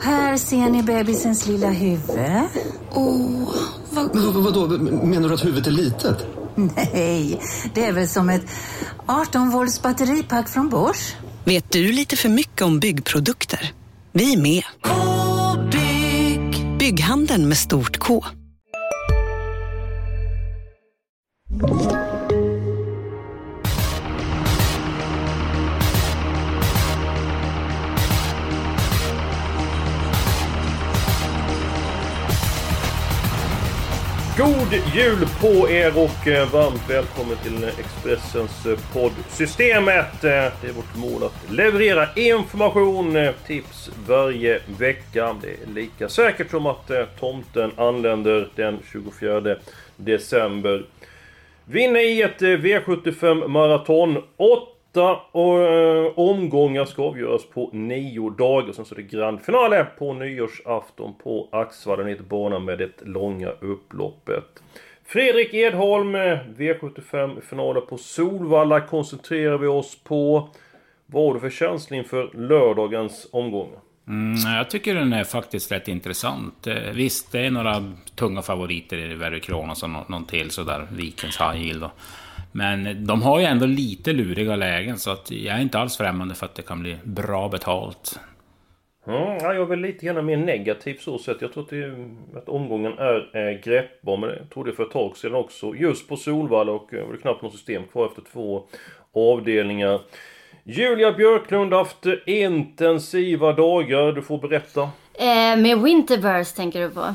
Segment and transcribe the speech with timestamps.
[0.00, 2.18] Här ser ni bebisens lilla huvud.
[2.90, 3.54] Åh,
[3.90, 4.14] vad...
[4.14, 6.26] Men vad, vadå, menar du att huvudet är litet?
[6.54, 7.40] Nej,
[7.74, 8.42] det är väl som ett
[9.06, 11.16] 18 volts batteripack från Bosch.
[11.44, 13.72] Vet du lite för mycket om byggprodukter?
[14.12, 14.62] Vi är med.
[14.82, 16.78] -bygg.
[16.78, 18.24] Bygghandeln med stort K.
[34.40, 40.24] God jul på er och eh, varmt välkommen till Expressens eh, podd Systemet.
[40.24, 45.36] Eh, det är vårt mål att leverera information, tips varje vecka.
[45.42, 49.56] Det är lika säkert som att tomten anländer den 24
[49.96, 50.84] december.
[51.64, 54.22] Vi är inne i ett V75 maraton.
[54.90, 58.72] Åtta eh, omgångar ska avgöras på nio dagar.
[58.72, 62.08] Sen så är det grand finale på nyårsafton på Axvallen.
[62.08, 64.62] Ett bana med det långa upploppet.
[65.04, 70.48] Fredrik Edholm, eh, V75 finaler på Solvalla koncentrerar vi oss på.
[71.06, 73.70] Vad har du för känsla inför lördagens omgång?
[74.08, 76.66] Mm, jag tycker den är faktiskt rätt intressant.
[76.66, 81.40] Eh, visst, det är några tunga favoriter i Verry Kronos och någon till sådär, Vikens
[81.40, 81.84] High Yield.
[82.52, 86.34] Men de har ju ändå lite luriga lägen så att jag är inte alls främmande
[86.34, 88.20] för att det kan bli bra betalt.
[89.06, 91.42] Mm, ja, jag är väl lite grann mer negativ så sett.
[91.42, 91.94] Jag tror att, det,
[92.38, 94.16] att omgången är eh, greppbar.
[94.16, 95.74] Men jag trodde för ett tag sedan också.
[95.74, 98.66] Just på Solvalla och eh, var det knappt något system kvar efter två
[99.14, 100.00] avdelningar.
[100.64, 104.12] Julia Björklund har haft eh, intensiva dagar.
[104.12, 104.82] Du får berätta.
[105.14, 107.14] Eh, med Winterburst tänker du på?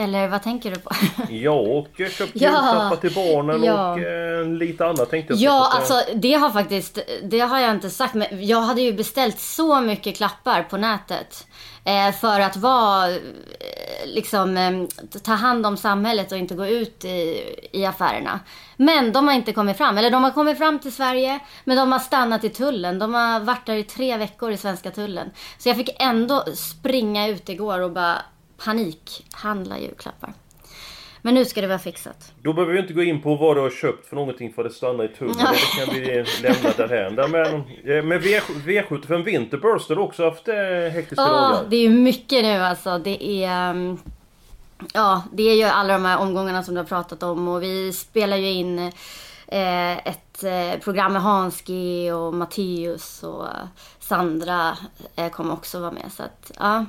[0.00, 0.90] Eller vad tänker du på?
[1.30, 3.92] Ja, och eh, köpt Ja, julklappar till barnen ja.
[3.92, 5.40] och eh, lite annat tänkte jag.
[5.40, 8.92] ja, eh, alltså det har faktiskt, det har jag inte sagt, men jag hade ju
[8.92, 11.46] beställt så mycket klappar på nätet.
[11.84, 13.18] Eh, för att vara, eh,
[14.06, 14.72] liksom, eh,
[15.22, 18.40] ta hand om samhället och inte gå ut i, i affärerna.
[18.76, 21.92] Men de har inte kommit fram, eller de har kommit fram till Sverige, men de
[21.92, 22.98] har stannat i tullen.
[22.98, 25.30] De har varit där i tre veckor i svenska tullen.
[25.58, 28.22] Så jag fick ändå springa ut igår och bara
[28.64, 30.32] panikhandla julklappar.
[31.22, 32.32] Men nu ska det vara fixat.
[32.42, 34.70] Då behöver vi inte gå in på vad du har köpt för någonting för att
[34.70, 35.34] det stannar i tullen.
[35.36, 37.14] Det kan vi lämna därhän.
[37.16, 37.54] Där Men,
[37.96, 40.54] eh, med v, V75 Winterburst har du också haft eh,
[40.92, 41.64] hektiska Ja, dagar.
[41.70, 42.98] det är mycket nu alltså.
[42.98, 43.70] Det är...
[43.70, 43.98] um,
[44.94, 47.92] Ja, det är ju alla de här omgångarna som du har pratat om och vi
[47.92, 48.78] spelar ju in
[49.48, 50.44] eh, ett
[50.84, 53.46] program med Hanski och Matteus och
[53.98, 54.76] Sandra
[55.32, 56.12] kommer också vara med.
[56.12, 56.84] Så att, ja,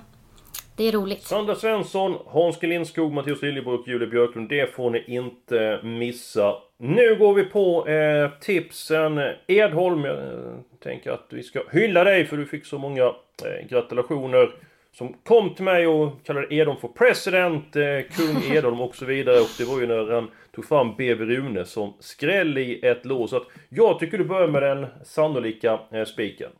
[0.79, 1.23] det är roligt.
[1.23, 4.49] Sandra Svensson, Hans G Lindskog, Mattias Liljebrok, Julia Björklund.
[4.49, 6.55] Det får ni inte missa.
[6.77, 9.21] Nu går vi på eh, tipsen.
[9.47, 10.53] Edholm, jag eh,
[10.83, 14.51] tänker att vi ska hylla dig för du fick så många eh, gratulationer.
[14.91, 17.83] Som kom till mig och kallade Edholm för president, eh,
[18.17, 19.39] kung Edholm och så vidare.
[19.39, 23.29] Och det var ju när han tog fram BB Rune som skräll i ett lås.
[23.29, 26.51] Så att jag tycker du börjar med den sannolika eh, spiken.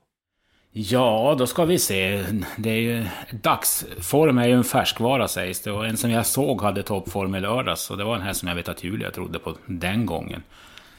[0.72, 2.26] Ja, då ska vi se.
[2.58, 5.72] Det är ju, dagsform är ju en färskvara sägs det.
[5.72, 7.92] Och en som jag såg hade toppform i lördags.
[7.92, 10.44] Och det var en här som jag vet att Julia trodde på den gången.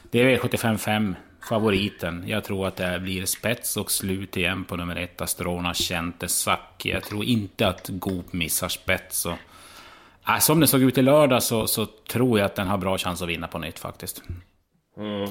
[0.09, 1.15] Det är V75
[1.49, 2.23] favoriten.
[2.27, 6.89] Jag tror att det blir spets och slut igen på nummer ett, Astrona Kente Saki.
[6.89, 9.25] Jag tror inte att Goop missar spets.
[9.25, 9.37] Och,
[10.27, 12.97] äh, som det såg ut i lördag så, så tror jag att den har bra
[12.97, 14.23] chans att vinna på nytt faktiskt.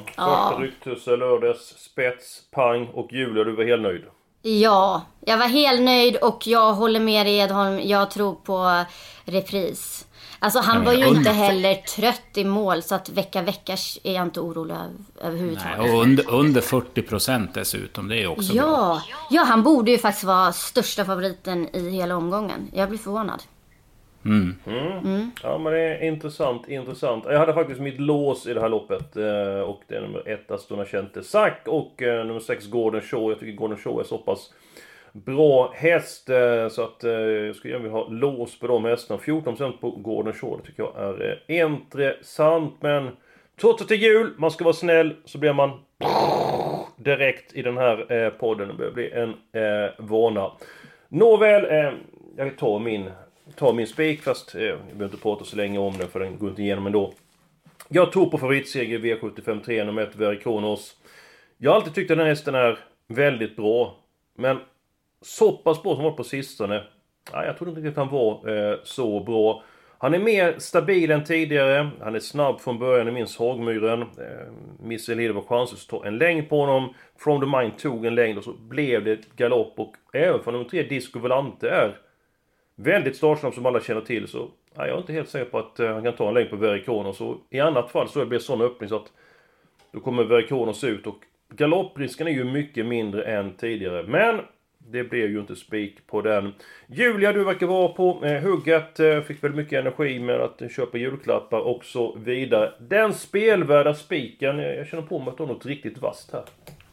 [0.06, 4.04] Första ryktes lördags, spets, pang och Julia, du var helt nöjd.
[4.42, 7.80] Ja, jag var helt nöjd och jag håller med dig Edholm.
[7.84, 8.84] Jag tror på
[9.24, 10.06] repris.
[10.38, 13.76] Alltså han men var ju under- inte heller trött i mål så att vecka vecka
[14.02, 15.92] är jag inte orolig över, Nej, överhuvudtaget.
[15.94, 18.62] och under, under 40 procent dessutom, det är också bra.
[18.62, 22.70] Ja, ja, han borde ju faktiskt vara största favoriten i hela omgången.
[22.72, 23.42] Jag blir förvånad.
[25.42, 27.24] Ja men det är intressant, intressant.
[27.28, 29.16] Jag hade faktiskt mitt lås i det här loppet.
[29.16, 33.30] eh, Och det är nummer ett Astona Kente Sack och eh, nummer sex Gordon Show.
[33.30, 34.52] Jag tycker Gordon Show är så pass
[35.12, 39.20] bra häst eh, så att jag skulle gärna vilja ha lås på de hästarna.
[39.20, 42.74] 14% på Gordon Show, det tycker jag är intressant.
[42.80, 43.08] Men
[43.60, 45.70] trots att det är jul, man ska vara snäll, så blir man
[46.96, 48.68] direkt i den här podden.
[48.68, 50.52] Det börjar bli en eh, vana.
[51.08, 51.92] Nåväl, eh,
[52.36, 53.10] jag tar min,
[53.56, 56.38] tar min spik fast eh, jag behöver inte prata så länge om den för den
[56.38, 57.12] går inte igenom ändå.
[57.88, 60.96] Jag tror på favoritseger i V75 3 nummer 1 Verikronos.
[61.58, 63.96] Jag har alltid tyckt att den hästen är väldigt bra.
[64.36, 64.58] Men
[65.22, 66.84] så pass bra som varit på sistone.
[67.32, 69.62] Nej, jag trodde inte att han var eh, så bra.
[69.98, 71.90] Han är mer stabil än tidigare.
[72.00, 74.02] Han är snabb från början, jag minns Hagmyren.
[74.02, 76.94] Eh, Missel Hede var chanslös att ta en längd på honom.
[77.18, 79.78] From the Mind tog en längd och så blev det galopp.
[79.78, 81.98] Och även från nummer tre, Disco Volante, är
[82.82, 84.28] väldigt startsnabb som alla känner till.
[84.28, 86.50] Så ja, jag är inte helt säker på att eh, han kan ta en längd
[86.50, 87.20] på Verikonos.
[87.20, 89.12] Och i annat fall så blir det sån öppning så att
[89.92, 94.02] då kommer Verikonos ut och galopprisken är ju mycket mindre än tidigare.
[94.02, 94.40] Men
[94.78, 96.54] det blev ju inte spik på den.
[96.86, 99.00] Julia, du verkar vara på eh, hugget.
[99.00, 102.72] Eh, fick väl mycket energi med att köpa julklappar och så vidare.
[102.78, 106.44] Den spelvärda spiken, jag, jag känner på mig att du har något riktigt vasst här.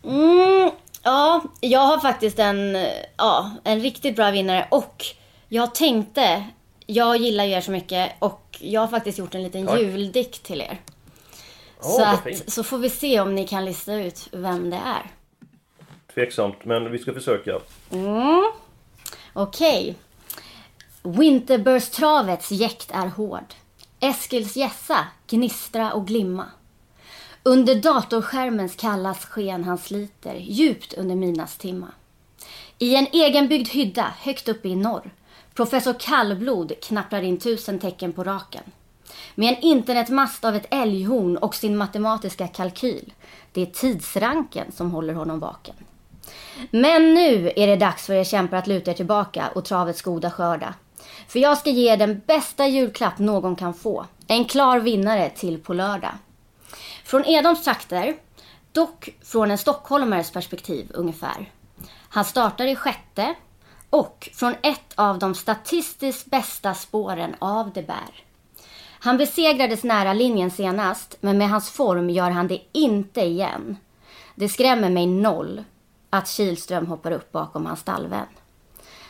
[0.04, 0.72] Mm,
[1.04, 2.88] ja, jag har faktiskt en, eh,
[3.18, 5.06] ja, en riktigt bra vinnare och
[5.50, 6.44] jag tänkte,
[6.86, 9.80] jag gillar ju er så mycket och jag har faktiskt gjort en liten Tack.
[9.80, 10.82] juldikt till er.
[11.82, 15.12] Ja, så, att, så får vi se om ni kan lista ut vem det är.
[16.14, 17.60] Tveksamt, men vi ska försöka.
[19.34, 19.96] Okej.
[21.04, 23.54] Winterburst-travets jäkt är hård.
[24.00, 26.46] Eskils gässa gnistra och glimma.
[27.44, 31.88] Under datorskärmens kallas sken han sliter djupt under midnattstimma.
[32.80, 35.12] I en egenbyggd hydda högt uppe i norr
[35.58, 38.64] Professor Kallblod knapprar in tusen tecken på raken.
[39.36, 43.14] Med en internetmast av ett älghorn och sin matematiska kalkyl.
[43.52, 45.76] Det är tidsranken som håller honom vaken.
[46.72, 50.32] Men nu är det dags för er kämpar att luta er tillbaka och travets goda
[50.32, 50.74] skörda.
[51.28, 54.06] För jag ska ge er den bästa julklapp någon kan få.
[54.28, 56.14] En klar vinnare till på lördag.
[57.04, 58.16] Från Edholms trakter,
[58.72, 61.52] dock från en stockholmares perspektiv ungefär.
[62.10, 63.36] Han startar i sjätte
[63.90, 68.24] och från ett av de statistiskt bästa spåren av De bär.
[69.00, 73.78] Han besegrades nära linjen senast, men med hans form gör han det inte igen.
[74.36, 75.64] Det skrämmer mig noll
[76.10, 78.28] att Kihlström hoppar upp bakom hans stallvän.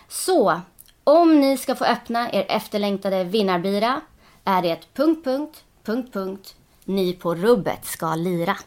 [0.07, 0.61] Så,
[1.03, 4.01] om ni ska få öppna er efterlängtade vinnarbira
[4.43, 8.57] är det ett punkt, punkt, punkt, punkt, ni på rubbet ska lira.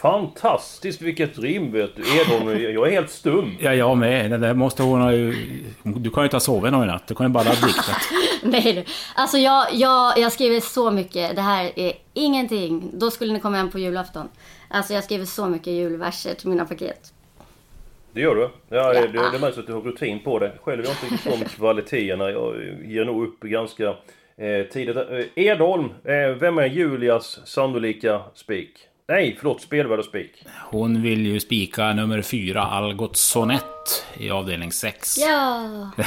[0.00, 2.02] Fantastiskt vilket rim vet du.
[2.20, 3.56] Edholm, jag är helt stum.
[3.60, 4.30] Ja, jag med.
[4.30, 5.34] Det där måste hon ha ju...
[5.82, 7.06] Du kan ju inte ha sovit någon natt.
[7.06, 7.96] Du kan ju bara ha diktat.
[8.42, 8.84] Nej du.
[9.14, 11.36] Alltså jag, jag, jag skriver så mycket.
[11.36, 12.90] Det här är ingenting.
[12.92, 14.28] Då skulle ni komma hem på julafton.
[14.68, 17.12] Alltså jag skriver så mycket julverser till mina paket.
[18.12, 18.50] Det gör du?
[18.68, 19.06] Ja, det, Ja.
[19.06, 20.52] det, det märks att du har rutin på det.
[20.62, 22.30] Själv är jag inte riktigt om kvaliteterna.
[22.30, 22.54] Jag
[22.84, 23.88] ger nog upp ganska
[24.36, 24.96] eh, tidigt.
[24.96, 28.87] Eh, Edholm, eh, vem är Julias sannolika spik?
[29.10, 30.44] Nej, förlåt, spelvärda spik.
[30.70, 35.18] Hon vill ju spika nummer fyra, Algot Sonett, i avdelning 6.
[35.18, 35.90] Ja.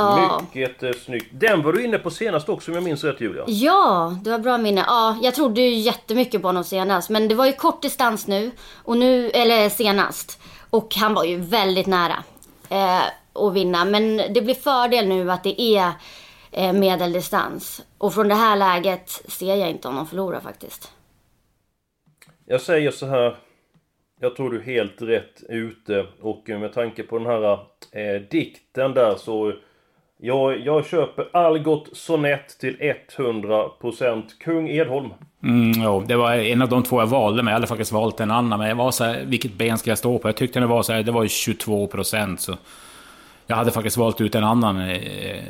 [0.00, 0.42] Ja.
[0.54, 1.26] Mycket eh, snyggt.
[1.32, 3.44] Den var du inne på senast också om jag minns rätt Julia.
[3.46, 4.84] Ja, du har bra minne.
[4.86, 7.10] Ja, jag trodde ju jättemycket på honom senast.
[7.10, 8.50] Men det var ju kort distans nu.
[8.84, 10.40] Och nu, eller senast.
[10.70, 12.24] Och han var ju väldigt nära
[12.68, 13.84] eh, att vinna.
[13.84, 15.92] Men det blir fördel nu att det är
[16.50, 17.82] eh, medeldistans.
[17.98, 20.92] Och från det här läget ser jag inte honom förlora faktiskt.
[22.50, 23.36] Jag säger så här.
[24.20, 27.52] Jag tror du är helt rätt ute och med tanke på den här
[27.92, 29.52] eh, dikten där så
[30.20, 32.76] jag, jag köper Algot Sonett till
[33.16, 35.10] 100% Kung Edholm.
[35.42, 38.20] Mm, jo, det var en av de två jag valde, men jag hade faktiskt valt
[38.20, 38.58] en annan.
[38.58, 40.28] Men jag var så här, vilket ben ska jag stå på?
[40.28, 42.40] Jag tyckte det var så här, det var ju 22 procent.
[42.40, 42.56] Så
[43.46, 44.80] jag hade faktiskt valt ut en annan.
[44.80, 45.42] Eh,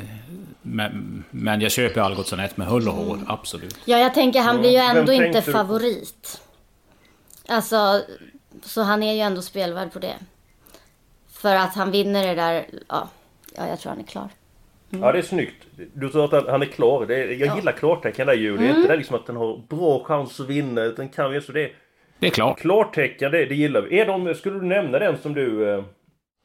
[0.62, 3.79] men, men jag köper Algot Sonett med hull och hår, absolut.
[3.85, 6.41] Ja, jag tänker han blir ju ändå inte favorit.
[7.49, 8.03] Alltså,
[8.62, 10.15] så han är ju ändå spelvärd på det.
[11.33, 13.09] För att han vinner det där, ja,
[13.57, 14.28] ja jag tror han är klar.
[14.90, 15.67] Ja det är snyggt.
[15.95, 17.07] Du tror att han är klar.
[17.07, 18.61] Det är, jag gillar klartecken där Julia.
[18.61, 20.83] Det är inte det liksom att den har bra chans att vinna.
[20.83, 21.73] Utan kan ju så det är
[22.19, 22.59] Det är klart.
[22.61, 23.99] klartecken, det, det gillar vi.
[23.99, 25.75] Edholm, skulle du nämna den som du...
[25.75, 25.85] Eh,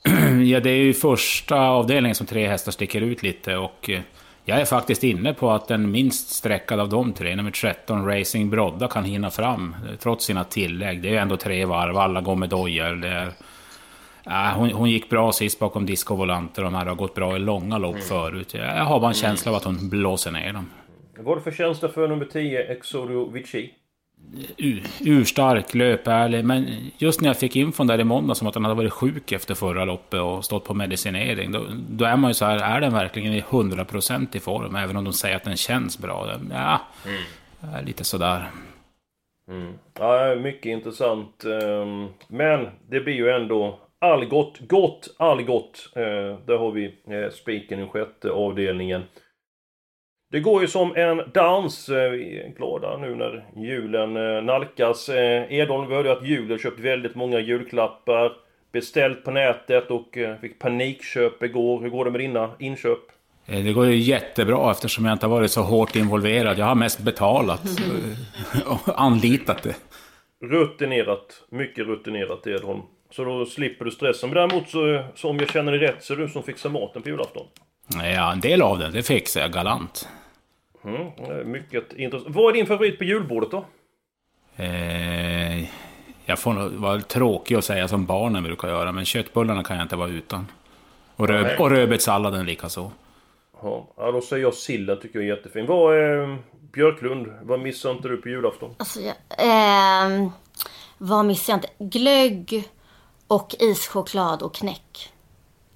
[0.44, 4.00] Ja, det är ju första avdelningen som tre hästar sticker ut lite och eh,
[4.46, 8.50] jag är faktiskt inne på att den minst sträckade av de tre, nummer 13, Racing
[8.50, 11.02] Brodda, kan hinna fram eh, trots sina tillägg.
[11.02, 13.06] Det är ändå tre varv, alla går med dojor.
[13.06, 13.32] Är...
[14.24, 17.40] Ja, hon, hon gick bra sist bakom Disco Volante, de här har gått bra i
[17.40, 18.54] långa lopp förut.
[18.54, 20.70] Jag, har bara en känsla av att hon blåser ner dem.
[21.16, 23.72] vad var det för känsla för nummer 10, Exodio Vici?
[25.00, 28.76] Urstark, löpärlig, men just när jag fick infon där i måndag som att han hade
[28.76, 32.46] varit sjuk efter förra loppet och stått på medicinering, då, då är man ju så
[32.46, 34.76] här, är den verkligen i 100% i form?
[34.76, 36.36] Även om de säger att den känns bra.
[36.52, 36.82] Ja,
[37.74, 38.52] är lite sådär.
[40.00, 41.44] Ja, mycket intressant.
[41.46, 45.90] ehm, Men det blir ju ändå Algot, gott, Algot.
[45.96, 49.04] Eh, Där har vi eh, spiken i sjätte avdelningen.
[50.34, 51.90] Det går ju som en dans.
[51.90, 55.10] eh, Vi är glada nu när julen eh, nalkas.
[55.10, 58.32] Eh, Edholm vi hörde att julen köpt väldigt många julklappar.
[58.72, 61.82] Beställt på nätet och eh, fick panikköp igår.
[61.82, 63.00] Hur går det med dina inköp?
[63.46, 66.58] Eh, Det går ju jättebra eftersom jag inte har varit så hårt involverad.
[66.58, 69.76] Jag har mest betalat eh, och anlitat det.
[70.46, 71.44] Rutinerat.
[71.50, 72.82] Mycket rutinerat Edholm.
[73.12, 74.30] Så då slipper du stressen.
[74.30, 76.70] Men däremot så, så om jag känner dig rätt så är det du som fixar
[76.70, 77.46] maten på julafton.
[78.16, 80.08] Ja, en del av den, det fixar jag galant.
[80.84, 82.36] Mm, mycket intressant.
[82.36, 83.66] Vad är din favorit på julbordet då?
[84.56, 85.60] Eh,
[86.26, 89.86] jag får nog vara tråkig och säga som barnen brukar göra, men köttbullarna kan jag
[89.86, 90.48] inte vara utan.
[91.16, 91.58] Och, röd, Nej.
[91.58, 92.92] och rödbetssalladen likaså.
[93.62, 95.66] Ja, då säger jag sillen tycker jag är jättefin.
[95.66, 96.38] Vad är
[96.72, 97.28] Björklund?
[97.42, 98.76] Vad missar inte du på julafton?
[98.78, 100.30] Alltså, jag, ehm,
[100.98, 101.98] vad missar jag inte?
[102.00, 102.70] Glögg
[103.28, 105.14] och ischoklad och knäck.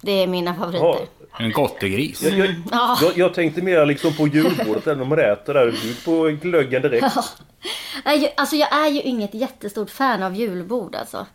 [0.00, 0.86] Det är mina favoriter.
[0.86, 2.22] Ja, En gottegris.
[2.22, 2.98] jag, jag, Ja.
[3.02, 5.74] jag, jag tänkte mer liksom på julbordet, även om man äter där.
[6.04, 7.06] På glöggen direkt.
[8.04, 11.26] Nej, Alltså jag är ju inget jättestort fan av julbord alltså.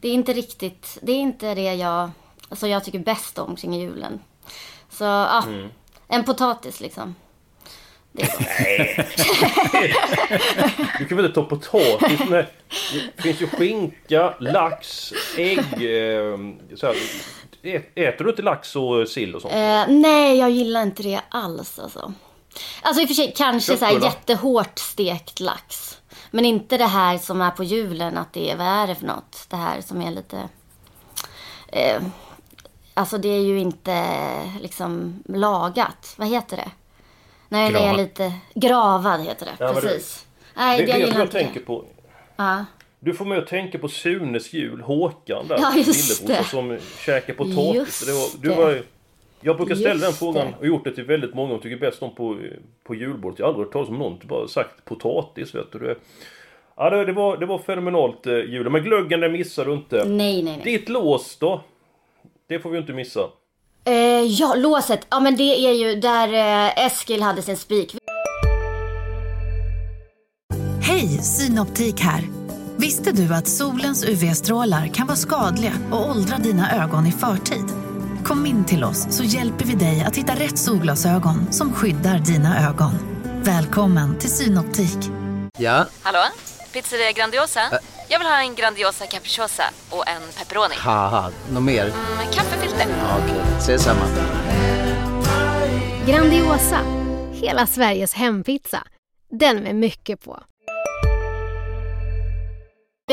[0.00, 2.10] Det är inte riktigt, det är inte det jag,
[2.48, 4.20] alltså jag tycker bäst om kring julen.
[4.90, 5.68] Så ja, Mm.
[6.08, 7.14] en potatis liksom.
[8.12, 8.28] Gott.
[10.98, 12.20] Du kan väl inte ta potatis.
[13.16, 15.58] Det finns ju skinka, lax, ägg...
[15.58, 16.38] Eh,
[16.76, 16.96] så här.
[17.94, 19.54] Äter du inte lax och sill och sånt?
[19.54, 22.12] Eh, nej, jag gillar inte det alls alltså.
[22.82, 25.98] Alltså i och för sig kanske så här jättehårt stekt lax.
[26.30, 29.06] Men inte det här som är på julen, att det är, vad är det för
[29.06, 29.46] något?
[29.48, 30.48] Det här som är lite...
[31.68, 32.02] Eh,
[32.94, 34.04] alltså det är ju inte
[34.60, 36.14] liksom lagat.
[36.16, 36.70] Vad heter det?
[37.48, 37.96] Nej, det är Gravad.
[37.96, 38.32] lite...
[38.54, 40.26] Gravad heter det, Ja, men det- precis.
[40.54, 41.84] Nej, Det det, jag jag tänker på.
[42.36, 42.64] Ja.
[43.04, 45.56] Du får mig att tänka på Sunes jul, Håkan där.
[45.58, 48.06] Ja, lillebrorsan som käkar potatis.
[48.06, 48.82] Det var, du var,
[49.40, 50.54] jag brukar ställa den frågan det.
[50.58, 52.38] och gjort det till väldigt många och tycker bäst om på,
[52.84, 53.38] på julbordet.
[53.38, 55.54] Jag har aldrig hört talas om någon som bara sagt potatis.
[55.54, 55.78] Vet du.
[55.78, 55.96] Det,
[56.76, 58.72] ja, det, det, var, det var fenomenalt eh, julen.
[58.72, 60.04] Men glöggen den missar du inte.
[60.04, 60.78] Nej, nej, nej.
[60.78, 61.60] Ditt lås då?
[62.48, 63.20] Det får vi inte missa.
[63.84, 65.06] Eh, ja, låset.
[65.10, 67.96] Ja, men det är ju där eh, Eskil hade sin spik.
[70.82, 72.41] Hej, Synoptik här.
[72.78, 77.64] Visste du att solens UV-strålar kan vara skadliga och åldra dina ögon i förtid?
[78.24, 82.68] Kom in till oss så hjälper vi dig att hitta rätt solglasögon som skyddar dina
[82.68, 82.92] ögon.
[83.42, 84.98] Välkommen till Synoptik.
[85.58, 86.18] Ja, Hallå?
[86.72, 87.60] Pizzeria Grandiosa?
[88.08, 90.74] Jag vill ha en Grandiosa capriciosa och en pepperoni.
[91.52, 91.84] något mer?
[92.16, 92.86] Med kaffefilter.
[92.88, 94.00] Ja, Okej, ses samma.
[96.06, 96.78] Grandiosa,
[97.32, 98.82] hela Sveriges hempizza.
[99.30, 100.42] Den med mycket på.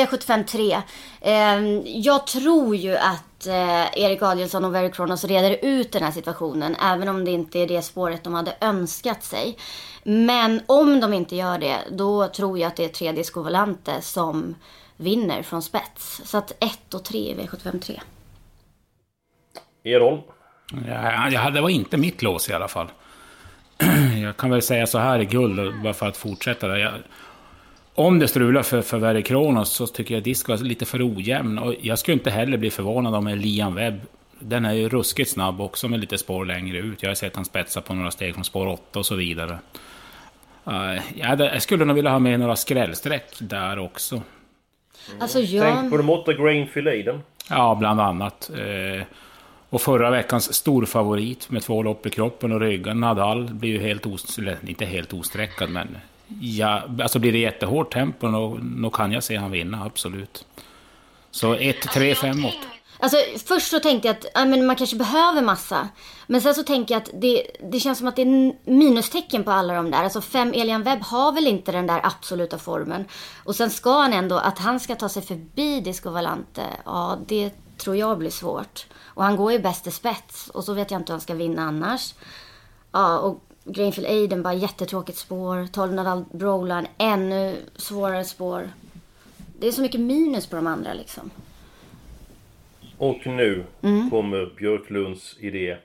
[0.06, 0.82] V75 3.
[1.22, 1.60] Eh,
[2.00, 6.76] jag tror ju att eh, Erik Adielsson och Very Kronos reder ut den här situationen.
[6.76, 9.58] Även om det inte är det spåret de hade önskat sig.
[10.04, 14.56] Men om de inte gör det, då tror jag att det är tredje Scovolante som
[14.98, 16.22] vinner från spets.
[16.24, 18.02] Så att 1 och 3 i V75 3.
[19.84, 20.22] Edholm?
[21.32, 22.88] Ja, det var inte mitt lås i alla fall.
[24.24, 27.06] Jag kan väl säga så här i guld, bara för att fortsätta där.
[28.00, 31.60] Om det strular för, för Verre Kronos så tycker jag Disco är lite för ojämn.
[31.60, 34.02] Och jag skulle inte heller bli förvånad om en Liam Webb.
[34.40, 37.04] Den är ju ruskigt snabb också med lite spår längre ut.
[37.04, 39.60] Jag har sett han spetsa på några steg från spår 8 och så vidare.
[40.68, 44.22] Uh, jag skulle nog vilja ha med några skrällsträck där också.
[45.20, 45.76] Alltså jag...
[45.76, 47.20] Tänk på de åtta Grainfield-Aiden.
[47.50, 48.50] Ja, bland annat.
[48.50, 49.04] Eh,
[49.70, 54.06] och förra veckans storfavorit med två lopp i kroppen och ryggen, Nadal, blir ju helt
[54.06, 54.38] os...
[54.38, 55.98] eller inte helt osträckad, men...
[56.42, 58.28] Ja, alltså blir det jättehårt tempo,
[58.82, 60.46] då kan jag se han vinna, absolut.
[61.32, 62.56] Så 1, 3, 5, 8.
[63.02, 65.90] Alltså först så tänkte jag att ja, men man kanske behöver massa.
[66.28, 69.44] Men sen så tänker jag att det, det känns som att det är en minustecken
[69.44, 70.04] på alla de där.
[70.04, 73.06] Alltså fem Elian Webb har väl inte den där absoluta formen.
[73.44, 77.52] Och sen ska han ändå, att han ska ta sig förbi Disco Valante, ja det
[77.78, 78.86] tror jag blir svårt.
[79.04, 81.34] Och han går ju bäst i spets och så vet jag inte hur han ska
[81.34, 82.14] vinna annars.
[82.92, 85.68] Ja, och Greenfield Aiden bara jättetråkigt spår.
[85.72, 88.70] 12 Nadal Brolan, ännu svårare spår.
[89.60, 91.30] Det är så mycket minus på de andra liksom.
[92.98, 94.10] Och nu Mm.
[94.10, 95.78] kommer Björklunds idé.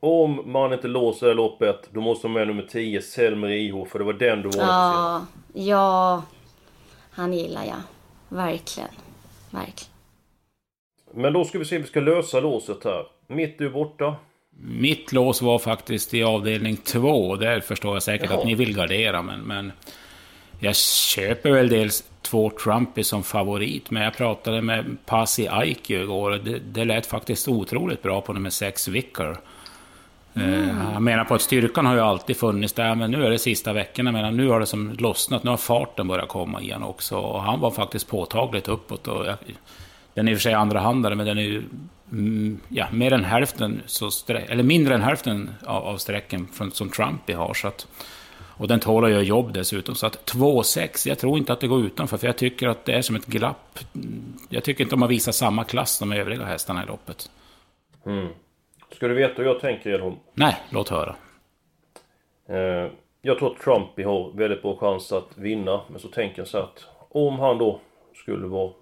[0.00, 3.98] Om man inte låser det loppet, då måste man med nummer 10, Selmer IH, för
[3.98, 6.22] det var den du var Ja, ja.
[7.10, 7.80] Han gillar jag.
[8.28, 8.88] Verkligen.
[9.50, 9.92] Verkligen.
[11.14, 13.06] Men då ska vi se om vi ska lösa låset här.
[13.26, 14.16] Mitt är borta.
[14.62, 17.36] Mitt lås var faktiskt i avdelning 2.
[17.36, 18.38] Där förstår jag säkert Jaha.
[18.38, 19.72] att ni vill gardera, men, men...
[20.62, 26.30] Jag köper väl dels två Trumpy som favorit, men jag pratade med Pasi Aiku igår
[26.30, 29.36] och det, det lät faktiskt otroligt bra på nummer 6, Vicker.
[30.34, 33.38] Eh, Han menar på att styrkan har ju alltid funnits där, men nu är det
[33.38, 34.12] sista veckorna.
[34.12, 35.44] Men nu har det som lossnat.
[35.44, 37.16] Nu har farten börjat komma igen också.
[37.18, 39.08] Och han var faktiskt påtagligt uppåt.
[39.08, 39.36] Och jag,
[40.14, 41.88] den är i och för sig andrahandare, men den är ju mm,
[42.68, 47.32] ja, mer än hälften, så eller mindre än hälften av, av sträcken från, som Trumpy
[47.32, 47.54] har.
[47.54, 47.86] Så att,
[48.60, 49.94] och den tål att göra jobb dessutom.
[49.94, 52.16] Så att 2,6, jag tror inte att det går utanför.
[52.16, 53.78] För jag tycker att det är som ett glapp.
[54.48, 57.30] Jag tycker inte de har visat samma klass som övriga hästarna i loppet.
[58.06, 58.28] Mm.
[58.92, 60.16] Ska du veta hur jag tänker Edholm?
[60.34, 61.16] Nej, låt höra.
[62.48, 62.90] Eh,
[63.22, 65.80] jag tror att Trumpy har väldigt bra chans att vinna.
[65.88, 67.80] Men så tänker jag så att om han då
[68.14, 68.72] skulle vara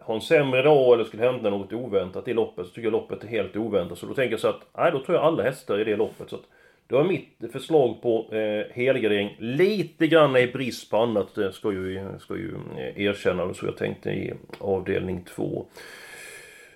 [0.00, 3.24] ha en sämre dag eller skulle hända något oväntat i loppet så tycker jag loppet
[3.24, 3.98] är helt oväntat.
[3.98, 6.30] Så då tänker jag så att, nej då tror jag alla hästar i det loppet.
[6.30, 6.42] Så att,
[6.86, 9.36] det var mitt förslag på eh, helgardering.
[9.38, 13.54] Lite grann i brist på annat, det ska ju, ska ju eh, erkänna.
[13.54, 15.66] Så jag tänkte i avdelning 2.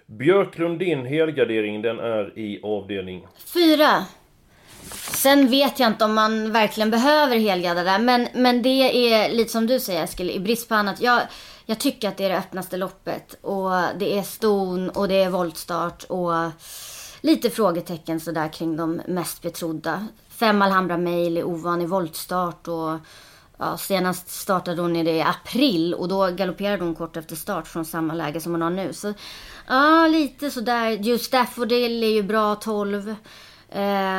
[0.07, 3.27] Björklund, din helgardering den är i avdelning...
[3.55, 4.05] 4.
[5.15, 7.99] Sen vet jag inte om man verkligen behöver helgarda där.
[7.99, 11.01] Men, men det är lite som du säger Eskil, i brist på annat.
[11.01, 11.21] Jag,
[11.67, 13.37] jag tycker att det är det öppnaste loppet.
[13.41, 16.33] Och det är ston och det är voltstart och
[17.21, 20.07] lite frågetecken sådär kring de mest betrodda.
[20.29, 22.99] Fem Alhambra Mail är ovan i voltstart och
[23.59, 27.69] ja, senast startade hon i det i april och då galopperade hon kort efter start
[27.69, 28.93] från samma läge som hon har nu.
[28.93, 29.15] Så
[29.69, 30.91] ja, lite sådär.
[30.91, 33.09] Just Daffodil är ju bra 12.
[33.09, 33.15] Eh,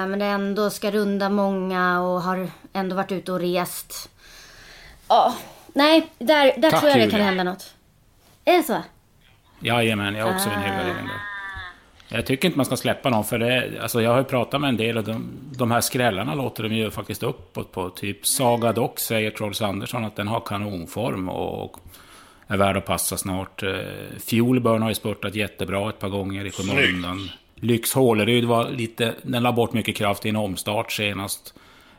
[0.08, 4.10] men det ändå ska runda många och har ändå varit ute och rest.
[5.08, 5.36] Ja,
[5.75, 7.25] nej, där, där Tack, tror jag det kan Julia.
[7.25, 7.74] hända något.
[8.46, 8.82] Är det så?
[9.60, 11.20] Jajamän, jag har också en helgardering där.
[12.17, 14.67] Jag tycker inte man ska släppa någon, för det, alltså jag har ju pratat med
[14.67, 17.89] en del och de, de här skrällarna låter de ju faktiskt uppåt på.
[17.89, 21.77] Typ Saga Dock säger Trolls Andersson att den har kanonform och
[22.48, 23.63] är värd att passa snart.
[23.63, 23.70] Eh,
[24.20, 27.29] Fuelburn har ju spurtat jättebra ett par gånger i skymundan.
[27.55, 31.53] Lyx Håleryd var lite, den la bort mycket kraft i en omstart senast.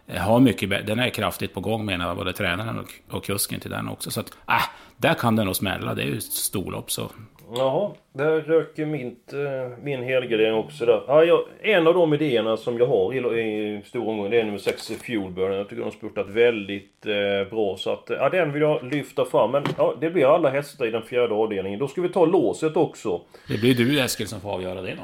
[0.08, 3.60] Eh, Har mycket, den är kraftigt på gång menar jag, både tränaren och, och kusken
[3.60, 4.10] till den också.
[4.10, 4.62] Så att, äh,
[4.96, 5.94] där kan den nog smälla.
[5.94, 7.10] Det är ju storlopp så.
[7.56, 11.02] Jaha, där röker mitt, eh, min helgardering också där.
[11.06, 13.40] Ja, jag, en av de idéerna som jag har i,
[13.76, 15.52] i stor omgång, det är nummer 6 Fuelburn.
[15.52, 17.76] Jag tycker de har spurtat väldigt eh, bra.
[17.76, 19.50] Så att, ja, den vill jag lyfta fram.
[19.50, 21.78] Men ja, det blir alla hästar i den fjärde avdelningen.
[21.78, 23.20] Då ska vi ta låset också.
[23.48, 25.02] Det blir du Eskil som får avgöra det då.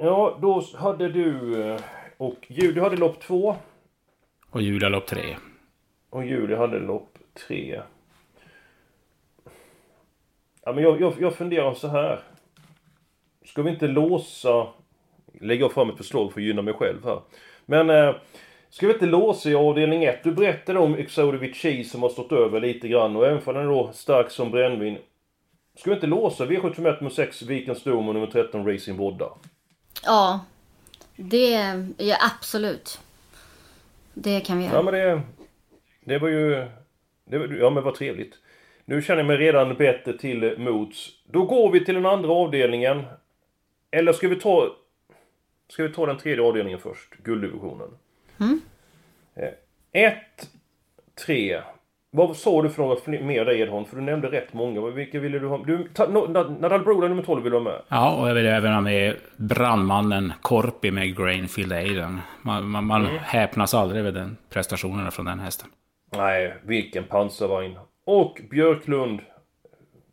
[0.00, 1.62] Ja, då hade du...
[1.70, 1.76] eh,
[2.16, 3.56] Och du hade lopp två.
[4.54, 5.36] Och Julia lopp tre.
[6.10, 7.82] Och Julia hade lopp tre.
[10.64, 12.20] Ja, men jag, jag, jag funderar så här.
[13.44, 14.66] Ska vi inte låsa...
[15.40, 17.20] Lägger jag fram ett förslag för att gynna mig själv här.
[17.66, 17.90] Men...
[17.90, 18.14] Eh,
[18.70, 20.24] ska vi inte låsa i avdelning 1?
[20.24, 23.62] Du berättade om Exodovic Cheese som har stått över lite grann och även för den
[23.62, 24.98] är då stark som brännvin.
[25.76, 29.28] Ska vi inte låsa V751 nummer 6 Vikens Dom och nummer 13 Racing Vodda?
[30.04, 30.40] Ja,
[31.16, 31.50] det
[31.98, 33.00] ja, absolut.
[34.14, 34.74] Det kan vi göra.
[34.74, 35.22] Ja men det...
[36.04, 36.66] Det var ju...
[37.24, 38.34] Det var, ja men vad trevligt.
[38.84, 41.10] Nu känner jag mig redan bättre till mots.
[41.26, 43.02] Då går vi till den andra avdelningen.
[43.90, 44.76] Eller ska vi ta...
[45.68, 47.14] Ska vi ta den tredje avdelningen först?
[47.14, 47.88] Gulddivisionen.
[48.40, 48.60] Mm.
[49.34, 49.52] Eh,
[49.92, 50.50] Ett,
[51.26, 51.62] tre.
[52.16, 53.84] Vad sa du för fler- mer där Edholm?
[53.84, 54.80] För du nämnde rätt många.
[54.80, 55.58] Vilka ville du ha?
[55.66, 56.26] Du, ta, no,
[56.60, 57.80] Nadal Broda nummer 12 vill du ha med?
[57.88, 62.20] Ja, och jag vill även ha med brandmannen Korpi med Grainfield Aiden.
[62.42, 63.16] Man, man, man Mm.
[63.22, 65.68] häpnas aldrig över den prestationerna från den hästen.
[66.16, 67.78] Nej, vilken pansarvagn.
[68.06, 69.20] Och Björklund.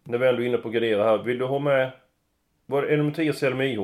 [0.03, 1.17] När vi ändå är inne på gardera här.
[1.17, 1.91] Vill du ha med...
[2.65, 3.79] Var är nummer 10 Selma IH?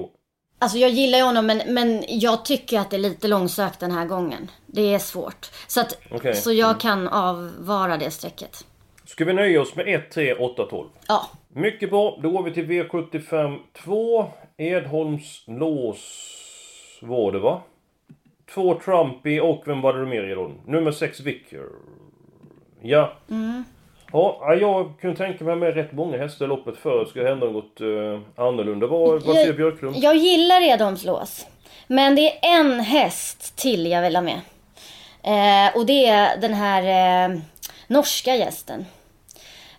[0.59, 3.91] Alltså jag gillar ju honom men, men jag tycker att det är lite långsökt den
[3.91, 4.51] här gången.
[4.65, 5.51] Det är svårt.
[5.67, 6.35] Så, att, Okej.
[6.35, 8.65] så jag kan avvara det strecket.
[9.05, 10.89] Ska vi nöja oss med 1, 3, 8, 12?
[11.07, 11.29] Ja.
[11.49, 12.19] Mycket bra.
[12.21, 14.31] Då går vi till V75 2.
[14.57, 16.23] Edholms lås
[17.01, 17.61] var det va?
[18.53, 20.53] Två Trumpy och vem var det mer Edholm?
[20.65, 21.65] Nummer 6 Vicker.
[22.81, 23.13] Ja.
[23.29, 23.63] Mm.
[24.11, 27.45] Ja, jag kunde tänka mig med rätt många hästar i loppet för att det hända
[27.45, 28.87] något uh, annorlunda.
[28.87, 29.95] Vad, vad säger Björklund?
[29.97, 31.47] Jag gillar Edholms lås.
[31.87, 34.39] Men det är en häst till jag vill ha med.
[35.23, 36.83] Eh, och det är den här
[37.29, 37.39] eh,
[37.87, 38.85] norska gästen.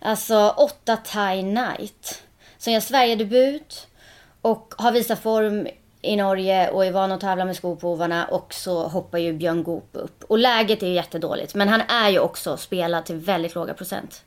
[0.00, 2.22] Alltså 8 Thai Knight.
[2.58, 3.86] Som gör Sverigedebut.
[4.42, 5.68] Och har visat form
[6.02, 8.24] i Norge och är van att tävla med skopovarna.
[8.24, 10.24] Och så hoppar ju Björn Goop upp.
[10.28, 11.54] Och läget är jättedåligt.
[11.54, 14.24] Men han är ju också spelad till väldigt låga procent.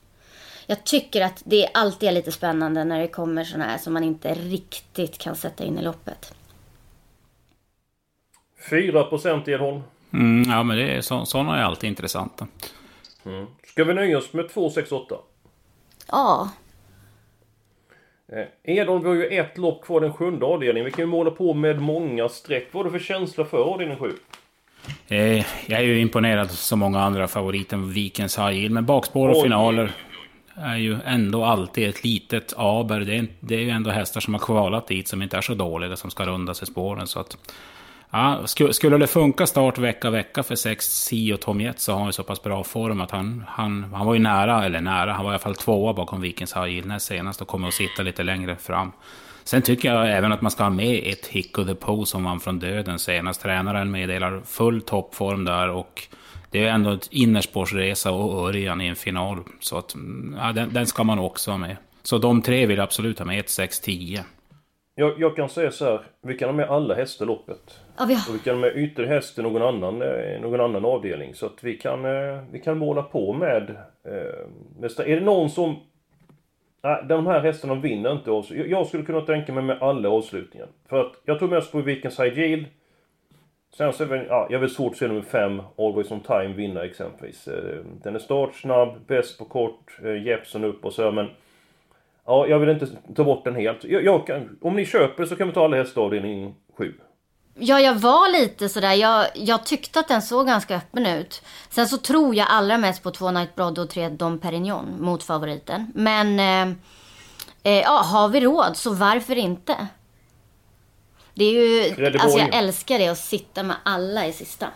[0.65, 4.03] Jag tycker att det alltid är lite spännande när det kommer såna här som man
[4.03, 6.33] inte riktigt kan sätta in i loppet.
[8.69, 9.81] 4% Edholm.
[10.13, 12.47] Mm, ja, men det är, så, sådana är alltid intressanta.
[13.25, 13.47] Mm.
[13.67, 15.15] Ska vi nöja oss med 2, 6, 8?
[16.07, 16.49] Ja,
[18.63, 20.85] Edholm, vi har ju ett lopp kvar den sjunde avdelningen.
[20.85, 22.67] Vi kan ju måla på med många streck.
[22.71, 24.13] Vad har du för känsla för avdelning 7?
[25.07, 29.35] Eh, jag är ju imponerad som många andra favoriten Vikens High Yield, men bakspår och
[29.35, 29.43] Oj.
[29.43, 29.91] finaler.
[30.55, 32.99] är ju ändå alltid ett litet aber.
[32.99, 35.53] Det är, det är ju ändå hästar som har kvalat dit som inte är så
[35.53, 37.07] dåliga som ska runda sig spåren.
[37.07, 37.37] Så att,
[38.11, 41.99] ja, skulle det funka start vecka vecka för 6 si och Tom Jets så har
[41.99, 45.13] han ju så pass bra form att han, han, han var ju nära, eller nära,
[45.13, 48.23] han var i alla fall tvåa bakom Vikings High senast och kommer att sitta lite
[48.23, 48.91] längre fram.
[49.43, 52.23] Sen tycker jag även att man ska ha med ett Hick of the Poe som
[52.23, 53.41] vann från döden senast.
[53.41, 56.07] Tränaren meddelar full toppform där och
[56.51, 59.39] det är ändå ett innerspårsresa och Örjan i en final.
[59.59, 61.77] Så att, mm, ja, den, den, ska man också ha med.
[62.03, 64.23] Så de tre vill jag absolut ha med, 1, 6, 10.
[64.95, 67.80] Jag, jag kan säga så här, vi kan ha med alla hästar loppet.
[68.01, 68.29] Ja, vi, har...
[68.29, 71.35] och vi kan ha med ytterhäst i någon annan, eh, någon annan avdelning.
[71.35, 73.69] Så att vi kan, eh, vi kan måla på med...
[74.03, 75.79] Eh, är det någon som...
[76.83, 78.71] Nej, de här hästarna vinner inte avslutningen.
[78.71, 80.67] Jag skulle kunna tänka mig med alla avslutningar.
[80.89, 82.65] För att jag tog mest på Vikens High Yield.
[83.77, 86.19] Sen så är det, ja, jag vill väl svårt att se nummer 5, Always On
[86.19, 87.47] Time, vinna exempelvis.
[87.47, 91.27] Eh, den är startsnabb, bäst på kort, Jeppson upp och så men...
[92.25, 93.83] Ja, jag vill inte ta bort den helt.
[93.83, 96.93] Jag, jag kan, om ni köper så kan vi ta alla hästar avdelning 7.
[97.55, 98.93] Ja, jag var lite sådär.
[98.93, 101.41] Jag, jag tyckte att den såg ganska öppen ut.
[101.69, 105.23] Sen så tror jag allra mest på två Night Broad och tre Dom Perignon mot
[105.23, 105.91] favoriten.
[105.95, 106.75] Men eh,
[107.63, 109.87] eh, ja, har vi råd så varför inte?
[111.33, 114.67] Det är ju, alltså jag älskar det att sitta med alla i sista.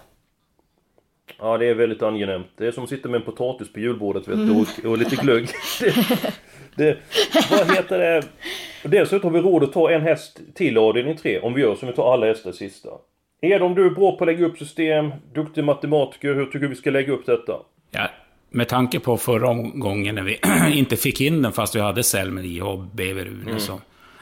[1.38, 2.48] Ja, det är väldigt angenämt.
[2.58, 4.58] Det är som att sitta med en potatis på julbordet vet du, mm.
[4.58, 5.50] och, och lite glögg.
[5.80, 6.34] det,
[6.76, 6.98] det,
[7.52, 8.24] vad heter det?
[8.84, 11.88] Dessutom har vi råd att ta en häst till avdelning 3 om vi gör som
[11.88, 12.90] vi tar alla hästar sista.
[13.42, 16.36] Edom, du är bra på att lägga upp system, duktig matematiker.
[16.36, 17.54] Hur tycker du vi ska lägga upp detta?
[17.92, 18.08] Ja,
[18.50, 20.40] med tanke på förra gången när vi
[20.80, 23.60] inte fick in den fast vi hade Selmer i och Beverune mm.
[23.60, 23.80] så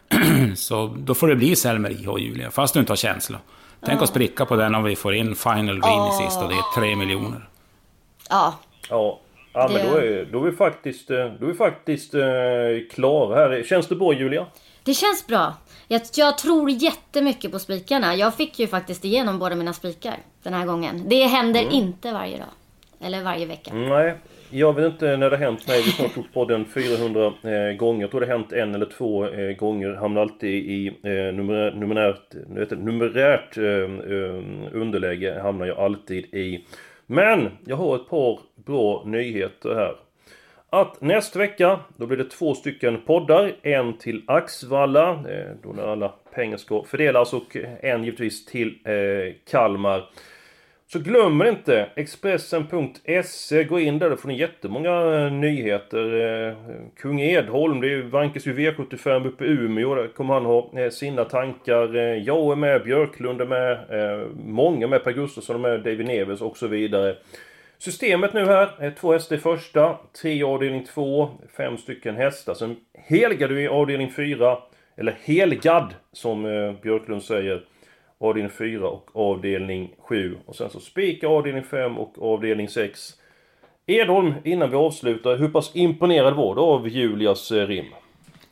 [0.55, 3.39] så då får det bli Selmer IH, Julia, fast du inte har känsla.
[3.85, 6.09] Tänk att spricka på den om vi får in Final Green oh.
[6.09, 7.49] i sista, det är tre miljoner.
[8.29, 8.59] Ja.
[8.89, 9.19] Ja.
[9.53, 12.21] Ja, men då är, då är vi faktiskt, eh, då är vi faktiskt eh,
[12.91, 13.63] klara här.
[13.63, 14.45] Känns det bra, Julia?
[14.83, 15.53] Det känns bra.
[15.87, 18.15] Jag, jag tror jättemycket på spikarna.
[18.15, 21.09] Jag fick ju faktiskt igenom båda mina spikar den här gången.
[21.09, 21.73] Det händer mm.
[21.73, 22.47] inte varje dag.
[23.01, 23.73] Eller varje vecka.
[23.73, 24.15] Nej,
[24.49, 25.81] jag vet inte när det har hänt mig.
[25.81, 28.01] Vi har gjort podden 400 eh, gånger.
[28.01, 29.93] Jag tror det har hänt en eller två eh, gånger.
[29.93, 32.33] Hamnar alltid i eh, numer, numerärt,
[32.77, 35.39] numerärt eh, eh, underläge.
[35.41, 36.65] Hamnar jag alltid i.
[37.05, 39.95] Men jag har ett par bra nyheter här.
[40.69, 43.55] Att nästa vecka, då blir det två stycken poddar.
[43.61, 47.33] En till Axvalla, eh, då när alla pengar ska fördelas.
[47.33, 50.09] Och en givetvis till eh, Kalmar.
[50.93, 56.21] Så glöm inte Expressen.se, gå in där, då får ni jättemånga eh, nyheter.
[56.47, 56.55] Eh,
[56.97, 61.25] Kung Edholm, det vankas ju V75 uppe i Umeå, där kommer han ha eh, sina
[61.25, 61.95] tankar.
[61.95, 63.79] Jag är med, Björklund är med,
[64.45, 67.15] många med, Per Gustafsson är med, David Neves och så vidare.
[67.77, 72.53] Systemet nu här, två hästar i första, tre i avdelning två, fem stycken hästar.
[72.53, 74.57] Sen helgar du i avdelning fyra,
[74.97, 76.43] eller helgad som
[76.81, 77.63] Björklund säger
[78.23, 80.37] avdelning 4 och avdelning 7.
[80.45, 83.13] Och sen så spika avdelning 5 och avdelning 6.
[83.85, 87.85] Edholm, innan vi avslutar, hur pass imponerad var du av Julias eh, rim?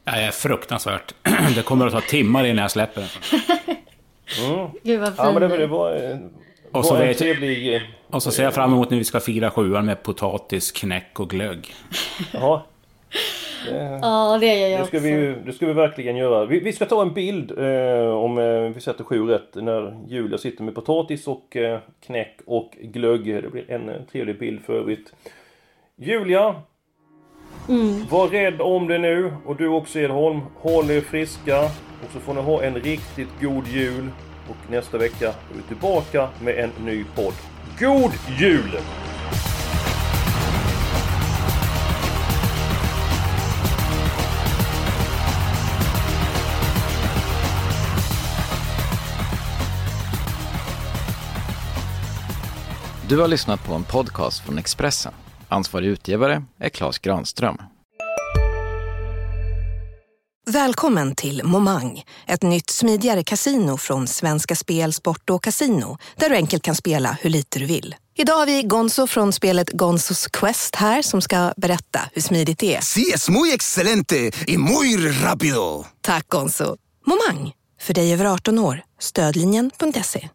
[0.03, 1.13] Jag är fruktansvärt.
[1.55, 3.39] Det kommer att ta timmar innan jag släpper den.
[4.49, 4.67] Mm.
[4.83, 5.17] Gud vad fint.
[5.17, 6.17] Ja, men det, det var, eh,
[6.71, 9.51] och så, vet, trevlig, eh, och så ser jag fram emot när vi ska fira
[9.51, 11.73] sjuan med potatis, knäck och glögg.
[12.31, 12.65] Ja,
[14.01, 15.07] Ja, det gör jag det ska, också.
[15.07, 16.45] vi, det ska vi verkligen göra.
[16.45, 20.37] Vi, vi ska ta en bild eh, om eh, vi sätter sju rätt när Julia
[20.37, 23.25] sitter med potatis och eh, knäck och glögg.
[23.25, 25.13] Det blir en eh, trevlig bild för övrigt.
[25.95, 26.55] Julia!
[27.69, 28.05] Mm.
[28.09, 30.39] Var rädd om det nu och du också Edholm.
[30.57, 31.61] Håll er friska
[32.03, 34.09] och så får ni ha en riktigt god jul.
[34.49, 37.33] Och nästa vecka är vi tillbaka med en ny podd.
[37.79, 38.71] God jul!
[53.11, 55.13] Du har lyssnat på en podcast från Expressen.
[55.47, 57.57] Ansvarig utgivare är Klas Granström.
[60.45, 66.35] Välkommen till Momang, ett nytt smidigare kasino från Svenska Spel, Sport och Casino där du
[66.35, 67.95] enkelt kan spela hur lite du vill.
[68.15, 72.75] Idag har vi Gonzo från spelet Gonzos Quest här som ska berätta hur smidigt det
[72.75, 72.81] är.
[72.81, 75.85] Sí, es muy excelente y muy rápido!
[76.01, 76.77] Tack Gonzo.
[77.05, 78.83] Momang, för dig över 18 år.
[78.99, 80.29] Stödlinjen.se.